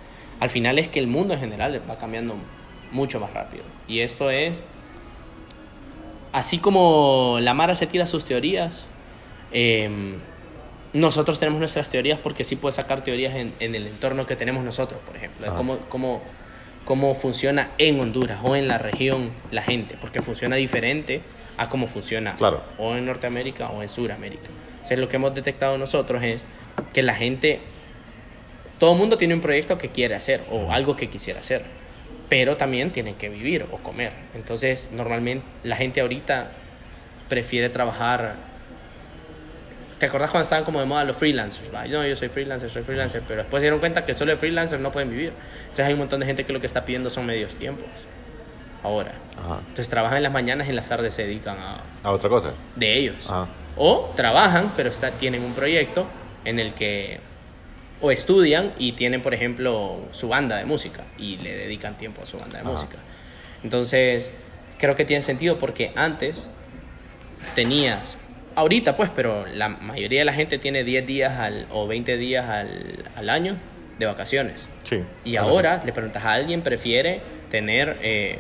[0.42, 2.36] Al final es que el mundo en general va cambiando
[2.92, 3.64] mucho más rápido.
[3.88, 4.66] Y esto es,
[6.34, 8.88] así como la Mara se tira sus teorías,
[9.54, 10.16] em,
[10.92, 14.66] nosotros tenemos nuestras teorías porque sí puede sacar teorías en, en el entorno que tenemos
[14.66, 16.20] nosotros, por ejemplo, de cómo, cómo,
[16.86, 21.22] cómo funciona en Honduras o en la región la gente, porque funciona diferente
[21.58, 22.62] a cómo funciona Claro.
[22.78, 24.50] o en Norteamérica o en Sudamérica.
[24.82, 26.46] O sea, lo que hemos detectado nosotros es
[26.94, 27.62] que la gente,
[28.80, 31.64] todo el mundo tiene un proyecto que quiere hacer o algo que quisiera hacer,
[32.30, 34.12] pero también tienen que vivir o comer.
[34.36, 36.52] Entonces, normalmente la gente ahorita
[37.30, 38.36] prefiere trabajar.
[40.04, 41.74] ¿Te acordás cuando estaban como de moda los freelancers?
[41.74, 41.86] va?
[41.86, 44.82] No, yo soy freelancer, soy freelancer, pero después se dieron cuenta que solo de freelancers
[44.82, 45.32] no pueden vivir.
[45.62, 47.88] Entonces hay un montón de gente que lo que está pidiendo son medios tiempos.
[48.84, 49.14] Ahora.
[49.42, 49.60] Ajá.
[49.60, 52.52] Entonces trabajan en las mañanas y en las tardes se dedican a, A otra cosa.
[52.76, 53.16] de ellos.
[53.30, 53.48] Ajá.
[53.78, 56.06] O trabajan, pero está, tienen un proyecto
[56.44, 57.22] en el que
[58.02, 62.26] o estudian y tienen, por ejemplo, su banda de música y le dedican tiempo a
[62.26, 62.72] su banda de Ajá.
[62.72, 62.98] música.
[63.64, 64.32] Entonces,
[64.80, 66.50] creo que tiene sentido porque antes
[67.56, 68.18] tenías,
[68.56, 72.50] ahorita pues, pero la mayoría de la gente tiene 10 días al, o 20 días
[72.50, 73.58] al, al año
[74.00, 74.68] de vacaciones.
[74.84, 75.04] Sí.
[75.24, 78.40] Y ahora le preguntas a alguien, prefiere tener eh,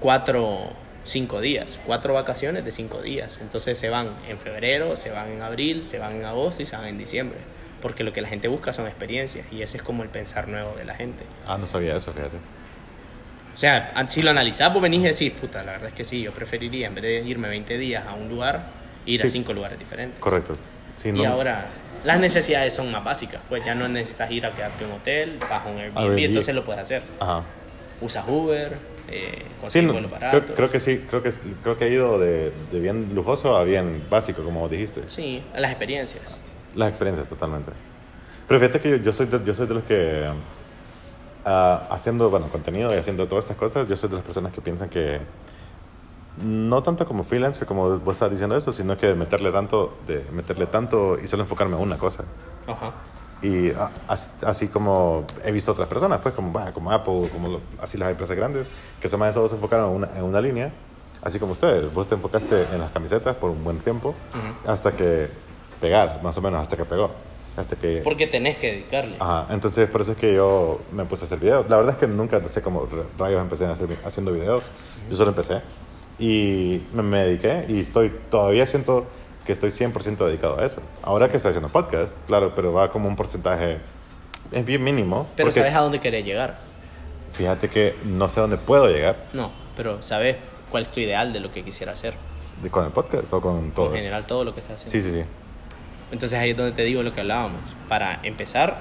[0.00, 0.68] cuatro,
[1.04, 3.38] cinco días, cuatro vacaciones de cinco días.
[3.40, 6.76] Entonces se van en febrero, se van en abril, se van en agosto y se
[6.76, 7.38] van en diciembre.
[7.80, 10.74] Porque lo que la gente busca son experiencias y ese es como el pensar nuevo
[10.76, 11.24] de la gente.
[11.46, 12.36] Ah, no sabía eso, fíjate.
[13.54, 16.22] O sea, si lo analizás, vos venís y decís, puta, la verdad es que sí,
[16.22, 18.62] yo preferiría en vez de irme 20 días a un lugar,
[19.06, 19.32] ir a Sí.
[19.32, 20.18] cinco lugares diferentes.
[20.20, 20.56] Correcto.
[20.96, 21.68] Sí, Y no- ahora
[22.04, 25.38] las necesidades son más básicas, pues ya no necesitas ir a quedarte en un hotel,
[25.50, 26.24] a un Airbnb, Airbnb.
[26.24, 27.02] entonces lo puedes hacer.
[27.20, 27.44] Ajá.
[28.00, 28.76] Usas Uber,
[29.08, 31.30] eh, Sí, no, creo, creo que sí, creo que,
[31.62, 35.02] creo que he ido de, de bien lujoso a bien básico, como dijiste.
[35.08, 36.40] Sí, a las experiencias.
[36.74, 37.72] Las experiencias, totalmente.
[38.48, 40.28] Pero fíjate que yo, yo soy, de, yo soy de los que,
[41.44, 44.60] ah, haciendo bueno, contenido y haciendo todas estas cosas, yo soy de las personas que
[44.60, 45.20] piensan que
[46.36, 50.66] no tanto como freelancer, como vos estás diciendo eso, sino que meterle tanto, de meterle
[50.66, 52.24] tanto y solo enfocarme en una cosa.
[52.66, 52.92] Ajá.
[53.42, 57.48] Y ah, as- así como he visto otras personas, pues como, bah, como Apple, como
[57.48, 58.68] lo- así las empresas grandes,
[59.00, 60.72] que son más solo se enfocaron en una, en una línea,
[61.22, 61.92] así como ustedes.
[61.92, 64.14] Vos te enfocaste en las camisetas por un buen tiempo,
[64.66, 65.28] hasta que
[65.80, 67.10] pegar, más o menos, hasta que pegó.
[67.56, 68.00] Hasta que...
[68.04, 69.16] Porque tenés que dedicarle.
[69.18, 71.68] Ajá, entonces por eso es que yo me puse a hacer videos.
[71.68, 72.86] La verdad es que nunca sé cómo
[73.18, 74.70] rayos empecé a hacer, haciendo videos.
[75.10, 75.60] Yo solo empecé
[76.20, 79.06] y me, me dediqué y estoy todavía siento
[79.46, 80.82] que estoy 100% dedicado a eso.
[81.02, 83.78] Ahora que estoy haciendo podcast, claro, pero va como un porcentaje
[84.52, 85.26] es bien mínimo.
[85.36, 86.58] pero porque sabes a dónde querés llegar.
[87.32, 90.36] Fíjate que no sé dónde puedo llegar No, pero sabes
[90.70, 92.14] cuál es tu ideal de lo que quisiera hacer.
[92.62, 93.90] de- con el podcast o con todo.
[93.92, 95.08] En general, todo lo que estás Sí, haciendo.
[95.10, 95.24] sí, sí.
[96.12, 97.60] Entonces ahí es donde te digo lo que hablábamos.
[97.88, 98.78] Para empezar,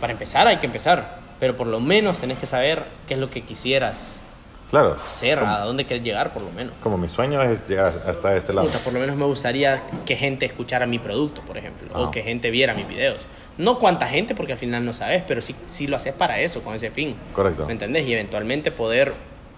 [0.00, 1.18] para empezar hay que empezar.
[1.40, 4.22] Pero por lo menos tenés que saber qué es lo que quisieras
[4.70, 4.96] Claro.
[5.06, 6.72] ser, a dónde querés llegar por lo menos.
[6.82, 8.66] como mi sueño es llegar hasta este lado.
[8.66, 12.22] Puta, por lo menos me gustaría que gente escuchara mi producto, por ejemplo, o que
[12.22, 13.20] gente viera mis videos.
[13.58, 16.62] No cuánta gente, porque al final no sabes, pero sí, sí lo haces para eso,
[16.62, 17.14] con ese fin.
[17.32, 17.64] Correcto.
[17.66, 18.06] ¿Me entendés?
[18.06, 19.14] Y eventualmente poder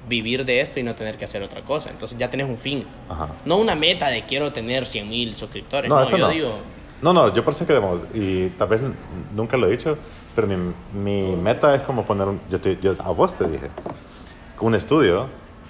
[0.08, 1.90] vivir de esto y no tener que hacer otra cosa.
[1.90, 2.86] Entonces ya tenés un fin.
[3.08, 3.28] Ajá.
[3.44, 5.88] No una meta de quiero tener 100 mil suscriptores.
[5.88, 6.32] No, No, eso yo no.
[6.32, 6.52] digo,
[7.02, 7.78] No, no, yo por eso que
[8.14, 8.80] y tal vez
[9.34, 9.98] nunca lo he dicho,
[10.34, 10.56] pero mi,
[10.92, 13.68] mi meta es como poner, un, yo, te- yo a vos te dije,
[14.60, 15.26] un estudio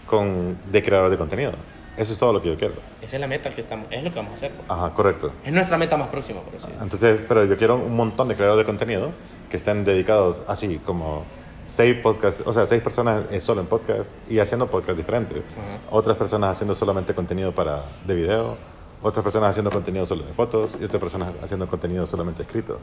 [0.07, 1.53] con, de creador de contenido.
[1.96, 2.74] Eso es todo lo que yo quiero.
[3.03, 4.53] esa es la meta que estamos, es lo que vamos a hacer.
[4.53, 4.70] pues.
[4.70, 5.33] Ajá, correcto.
[5.44, 6.68] Es nuestra meta más próxima, por así.
[6.81, 9.11] Entonces, pero yo quiero un montón de creadores de contenido
[9.51, 11.24] que estén dedicados así como
[11.66, 15.38] seis podcasts, o sea, seis personas eh, solo en podcast y haciendo podcasts diferentes.
[15.38, 15.79] Ajá.
[15.90, 18.57] Otras personas haciendo solamente contenido para, de video,
[19.03, 22.79] otras personas haciendo contenido solo de fotos y otras personas haciendo contenido solamente escrito.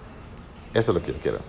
[0.73, 1.39] Eso es lo que yo quiero.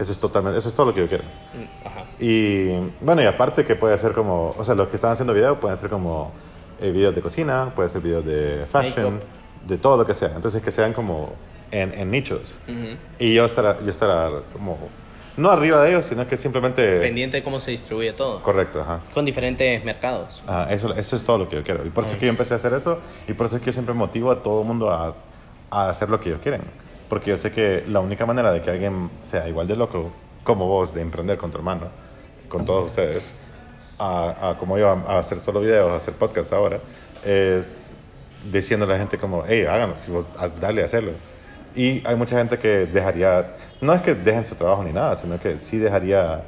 [0.00, 1.24] Eso es totalmente, eso es todo lo que yo quiero.
[1.24, 2.04] Mm, Ajá.
[2.18, 2.70] Y
[3.02, 5.76] bueno, y aparte que puede ser como, o sea, los que están haciendo video pueden
[5.76, 6.32] ser como
[6.80, 9.20] eh, videos de cocina, puede ser videos de fashion,
[9.68, 10.32] de todo lo que sea.
[10.34, 11.34] Entonces que sean como
[11.70, 12.56] en, en nichos.
[12.66, 12.96] Ujú.
[13.18, 14.78] Y yo estar, yo estar como,
[15.36, 17.00] no arriba de ellos, sino que simplemente...
[17.00, 18.42] Pendiente de cómo se distribuye todo.
[18.42, 19.00] Correcto, ajá.
[19.12, 20.42] Con diferentes mercados.
[20.46, 21.84] Ah, eso, eso es todo lo que yo quiero.
[21.84, 23.66] Y por eso es que yo empecé a hacer eso y por eso es que
[23.66, 25.14] yo siempre motivo a todo el mundo a,
[25.70, 26.62] a hacer lo que ellos quieren.
[27.10, 30.10] Porque yo sé que la única manera de que alguien sea igual de loco
[30.44, 31.88] como vos, de emprender con tu hermano,
[32.48, 33.24] con todos ustedes,
[33.98, 36.80] a, a como yo, a, a hacer solo videos, a hacer podcast ahora,
[37.26, 37.92] es
[38.50, 40.24] diciendo a la gente como, hey, háganlo, si vos,
[40.60, 41.12] dale a hacerlo.
[41.74, 45.38] Y hay mucha gente que dejaría, no es que dejen su trabajo ni nada, sino
[45.38, 46.42] que sí dejaría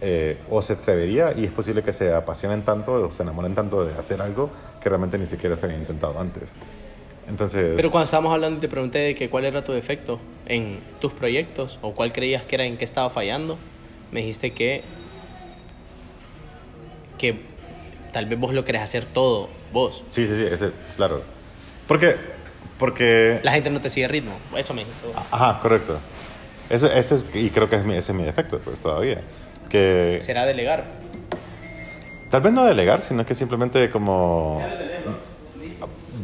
[0.00, 3.84] eh, o se atrevería y es posible que se apasionen tanto o se enamoren tanto
[3.84, 4.50] de hacer algo
[4.82, 6.52] que realmente ni siquiera se había intentado antes.
[7.28, 11.12] Entonces, Pero cuando estábamos hablando te pregunté de que cuál era tu defecto en tus
[11.12, 13.58] proyectos o cuál creías que era en qué estaba fallando.
[14.12, 14.82] Me dijiste que
[17.18, 17.40] que
[18.12, 20.04] tal vez vos lo querés hacer todo vos.
[20.08, 21.22] sí, sí, sí, ese, claro.
[21.88, 22.16] Porque,
[22.78, 24.32] porque, La gente no te sigue ritmo.
[24.56, 25.16] Eso me dijiste vos.
[25.30, 25.98] ajá, correcto.
[26.68, 29.20] Eso, eso es, y creo que es mi, ese es mi defecto, pues todavía.
[29.68, 30.84] Que Será delegar.
[32.30, 34.62] tal vez no delegar, sino que simplemente como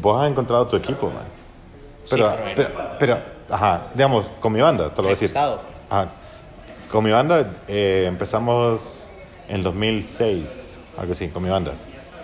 [0.02, 1.22] vos has encontrado tu equipo, man.
[2.04, 5.38] Sí, Pero, pero pero, pero, ajá, digamos, con mi banda, te lo voy a decir.
[5.38, 6.08] Ajá.
[6.90, 9.08] Con mi banda eh, empezamos
[9.48, 11.72] en 2006, algo así, con mi banda.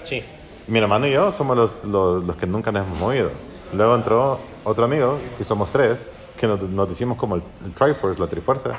[0.03, 0.23] Sí.
[0.67, 3.31] Mi hermano y yo somos los, los, los que nunca nos hemos movido.
[3.73, 8.21] Luego entró otro amigo, que somos tres, que nos, nos decimos como el, el Triforce,
[8.21, 8.71] la Trifuerza.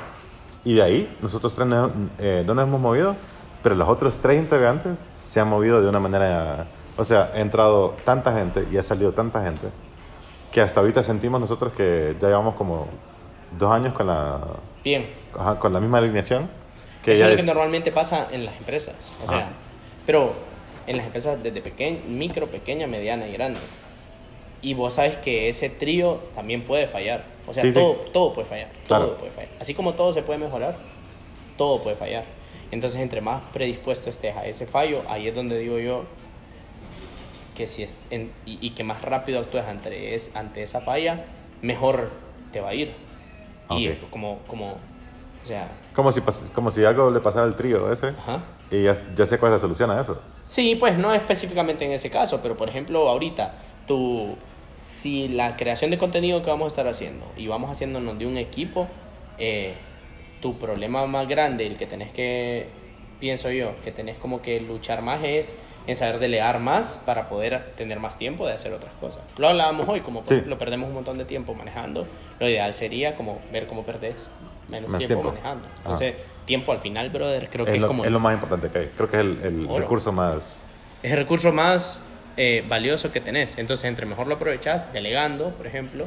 [0.64, 3.16] Y de ahí, nosotros tres no, eh, no nos hemos movido,
[3.62, 4.92] pero los otros tres integrantes
[5.24, 6.66] se han movido de una manera...
[7.00, 9.68] O sea, ha entrado tanta gente y ha salido tanta gente
[10.52, 12.88] que hasta ahorita sentimos nosotros que ya llevamos como
[13.58, 14.38] dos años con la,
[14.84, 15.08] Bien.
[15.38, 16.50] ajá, con la misma alineación.
[17.02, 18.94] Que Eso ya es lo que normalmente pasa en las empresas.
[19.24, 19.48] O sea, Ah.
[20.04, 20.32] pero
[20.86, 23.60] en las empresas desde pequeña, micro, pequeña, mediana y grande.
[24.60, 27.24] Y vos sabes que ese trío también puede fallar.
[27.46, 27.78] O sea, Sí, sí.
[27.78, 28.68] todo, todo puede fallar.
[28.86, 29.06] Claro.
[29.06, 29.50] Todo puede fallar.
[29.58, 30.76] Así como todo se puede mejorar,
[31.56, 32.24] todo puede fallar.
[32.70, 36.04] Entonces, entre más predispuesto estés a ese fallo, ahí es donde digo yo
[37.54, 41.24] que si es en- y, y que más rápido actúes ante, es, ante esa falla,
[41.62, 42.10] mejor
[42.52, 42.94] te va a ir.
[43.68, 44.10] Y Ok.
[44.10, 46.20] como, como, o sea, como, si,
[46.54, 48.08] como si algo le pasara al trío ese.
[48.08, 48.40] ajá.
[48.70, 50.20] Y ya, ya sé cuál es la solución a eso.
[50.44, 53.54] Sí, pues no específicamente en ese caso, pero por ejemplo, ahorita,
[53.86, 54.36] tú,
[54.76, 58.36] si la creación de contenido que vamos a estar haciendo y vamos haciéndonos de un
[58.36, 58.88] equipo,
[59.38, 59.74] eh,
[60.40, 62.68] tu problema más grande, el que tenés que,
[63.18, 65.54] pienso yo, que tenés como que luchar más es
[65.86, 69.22] en saber delegar más para poder tener más tiempo de hacer otras cosas.
[69.38, 70.34] Lo hablábamos hoy, como Sí.
[70.34, 72.06] ejemplo perdemos un montón de tiempo manejando,
[72.38, 74.30] lo ideal sería como ver cómo perdés
[74.68, 75.24] menos tiempo, tiempo.
[75.30, 75.66] manejando.
[75.78, 76.14] Entonces,
[76.44, 78.04] tiempo al final, brother, creo que Es es, lo, como...
[78.04, 78.90] es lo más importante que hay.
[78.96, 80.58] Creo que es el, recurso más...
[81.02, 82.02] Es el recurso más
[82.36, 83.58] eh, valioso que tenés.
[83.58, 86.06] Entonces, entre mejor lo aprovechás, delegando, por ejemplo,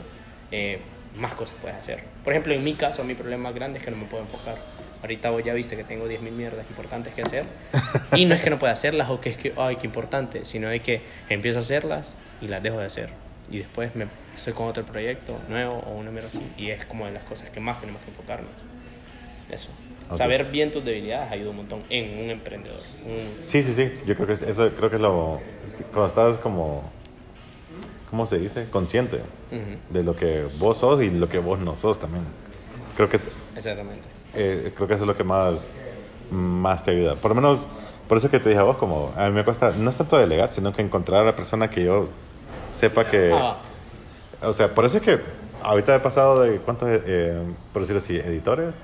[0.51, 0.79] eh,
[1.17, 2.03] más cosas puedes hacer.
[2.23, 4.55] Por ejemplo, en mi caso, mi problema más grande es que no me puedo enfocar.
[5.03, 7.45] Ahorita vos ya viste que tengo 10.000 mierdas importantes que hacer.
[8.15, 10.69] Y no es que no pueda hacerlas o que es que, ay, qué importante, sino
[10.69, 13.09] de que empiezo a hacerlas y las dejo de hacer.
[13.51, 16.41] Y después me estoy con otro proyecto nuevo o una mierda así.
[16.57, 18.51] Y es como de las cosas que más tenemos que enfocarnos.
[19.49, 19.69] Eso.
[20.09, 20.15] Ok.
[20.17, 22.79] Saber bien tus debilidades ayuda un montón en un emprendedor.
[23.05, 23.91] Un- Sí, sí, sí.
[24.05, 25.41] Yo creo que es- eso creo que es lo...
[25.91, 26.83] Cuando estás como...
[28.11, 28.67] ¿Cómo se dice?
[28.69, 29.17] Consciente
[29.51, 32.23] Ujú, de lo que vos sos y lo que vos no sos también.
[32.95, 34.12] Creo que, es, Exactamente.
[34.35, 35.81] Eh, creo que eso es lo que más,
[36.29, 37.15] más te ayuda.
[37.15, 37.67] Por lo menos,
[38.07, 39.97] por eso es que te dije a vos, como a mí me cuesta, no es
[39.97, 42.07] tanto delegar, sino que encontrar a la persona que yo
[42.71, 43.31] sepa que...
[43.33, 43.57] Ah,
[44.41, 45.19] O sea, por eso es que
[45.61, 47.41] ahorita he pasado de, ¿cuántos, eh,
[47.71, 48.75] por decirlo así, editores?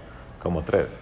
[0.42, 1.00] Como tres.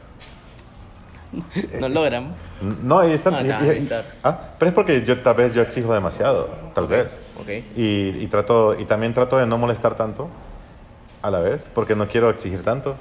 [1.79, 2.37] no logramos.
[2.61, 3.35] No, ahí están.
[3.35, 3.89] Ah, y- y-
[4.23, 7.19] ah, pero es porque yo tal vez yo exijo demasiado, tal Ok, vez.
[7.39, 7.49] ok.
[7.75, 10.29] Y, y trato, y también trato de no molestar tanto
[11.21, 12.95] a la vez, porque no quiero exigir tanto,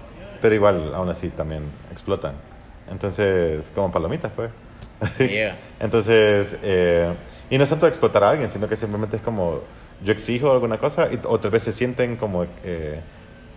[0.46, 2.34] pero igual, aún así, también explotan.
[2.88, 4.48] Entonces, como palomitas, pues.
[5.18, 5.56] Llega.
[5.80, 7.12] Entonces, eh,
[7.50, 9.62] y no es tanto explotar a alguien, sino que simplemente es como
[10.04, 13.00] yo exijo alguna cosa y o tal vez se sienten como eh,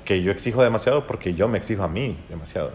[0.04, 2.72] que yo exijo demasiado porque yo me exijo a mí demasiado.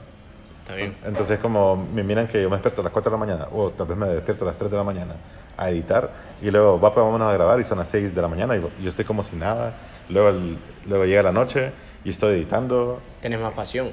[0.62, 0.94] Está bien.
[1.04, 3.70] Entonces, como me miran que yo me despierto a las 4 de la mañana, o
[3.70, 5.16] tal vez me despierto a las 3 de la mañana
[5.56, 6.08] a editar,
[6.40, 8.60] y luego va, pues vámonos a grabar, y son las 6 de la mañana, y
[8.60, 9.74] yo estoy como sin nada.
[10.08, 11.72] Luego, el- luego llega la noche,
[12.04, 13.00] y estoy editando.
[13.20, 13.90] Tenés más pasión.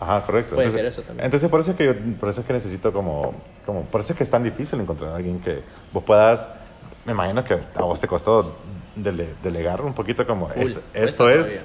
[0.00, 0.54] Ajá, correcto.
[0.54, 1.24] Puede entonces, ser eso también.
[1.26, 3.34] Entonces, por eso es que yo, por eso es que necesito como,
[3.66, 6.48] como, por eso es que es tan difícil encontrar a alguien que vos puedas,
[7.04, 8.56] me imagino que a vos te costó
[8.96, 11.64] dele- delegar un poquito como, Full, esto, esto es,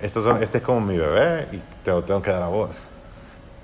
[0.00, 2.82] esto son, este es como mi bebé, y te lo tengo que dar a vos.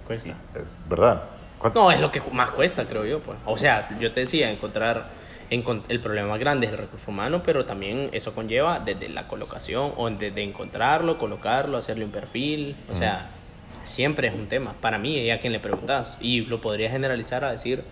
[0.06, 0.30] Cuesta.
[0.54, 1.22] Eh, ¿Verdad?
[1.58, 3.20] ¿Cuánto- No, es lo que más cuesta, creo yo.
[3.20, 3.38] Pues.
[3.46, 5.08] O sea, yo te decía, encontrar
[5.50, 9.26] encon- el problema más grande es el recurso humano, pero también eso conlleva desde la
[9.28, 12.76] colocación o desde encontrarlo, colocarlo, hacerle un perfil.
[12.90, 13.30] O sea,
[13.84, 14.74] siempre es un tema.
[14.80, 17.84] Para mí, y a quien le preguntas, y lo podría generalizar a decir,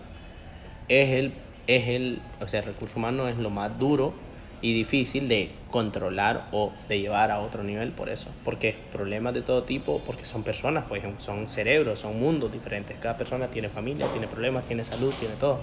[0.89, 1.33] es el,
[1.67, 4.13] es el, o sea, el recurso humano es lo más duro
[4.61, 8.29] y difícil de controlar o de llevar a otro nivel por eso.
[8.45, 12.97] Porque problemas de todo tipo, porque son personas, pues son cerebros, son mundos diferentes.
[12.97, 15.59] Cada persona tiene familia, tiene problemas, tiene salud, tiene todo.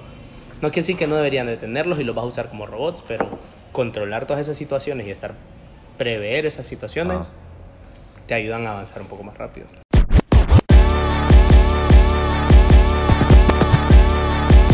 [0.61, 3.03] No quiere decir que no deberían de tenerlos y los vas a usar como robots,
[3.09, 3.27] pero
[3.73, 5.35] controlar todas esas situaciones y estar
[5.97, 7.31] prever esas situaciones Ajá.
[8.27, 9.67] te ayudan a avanzar un poco más rápido.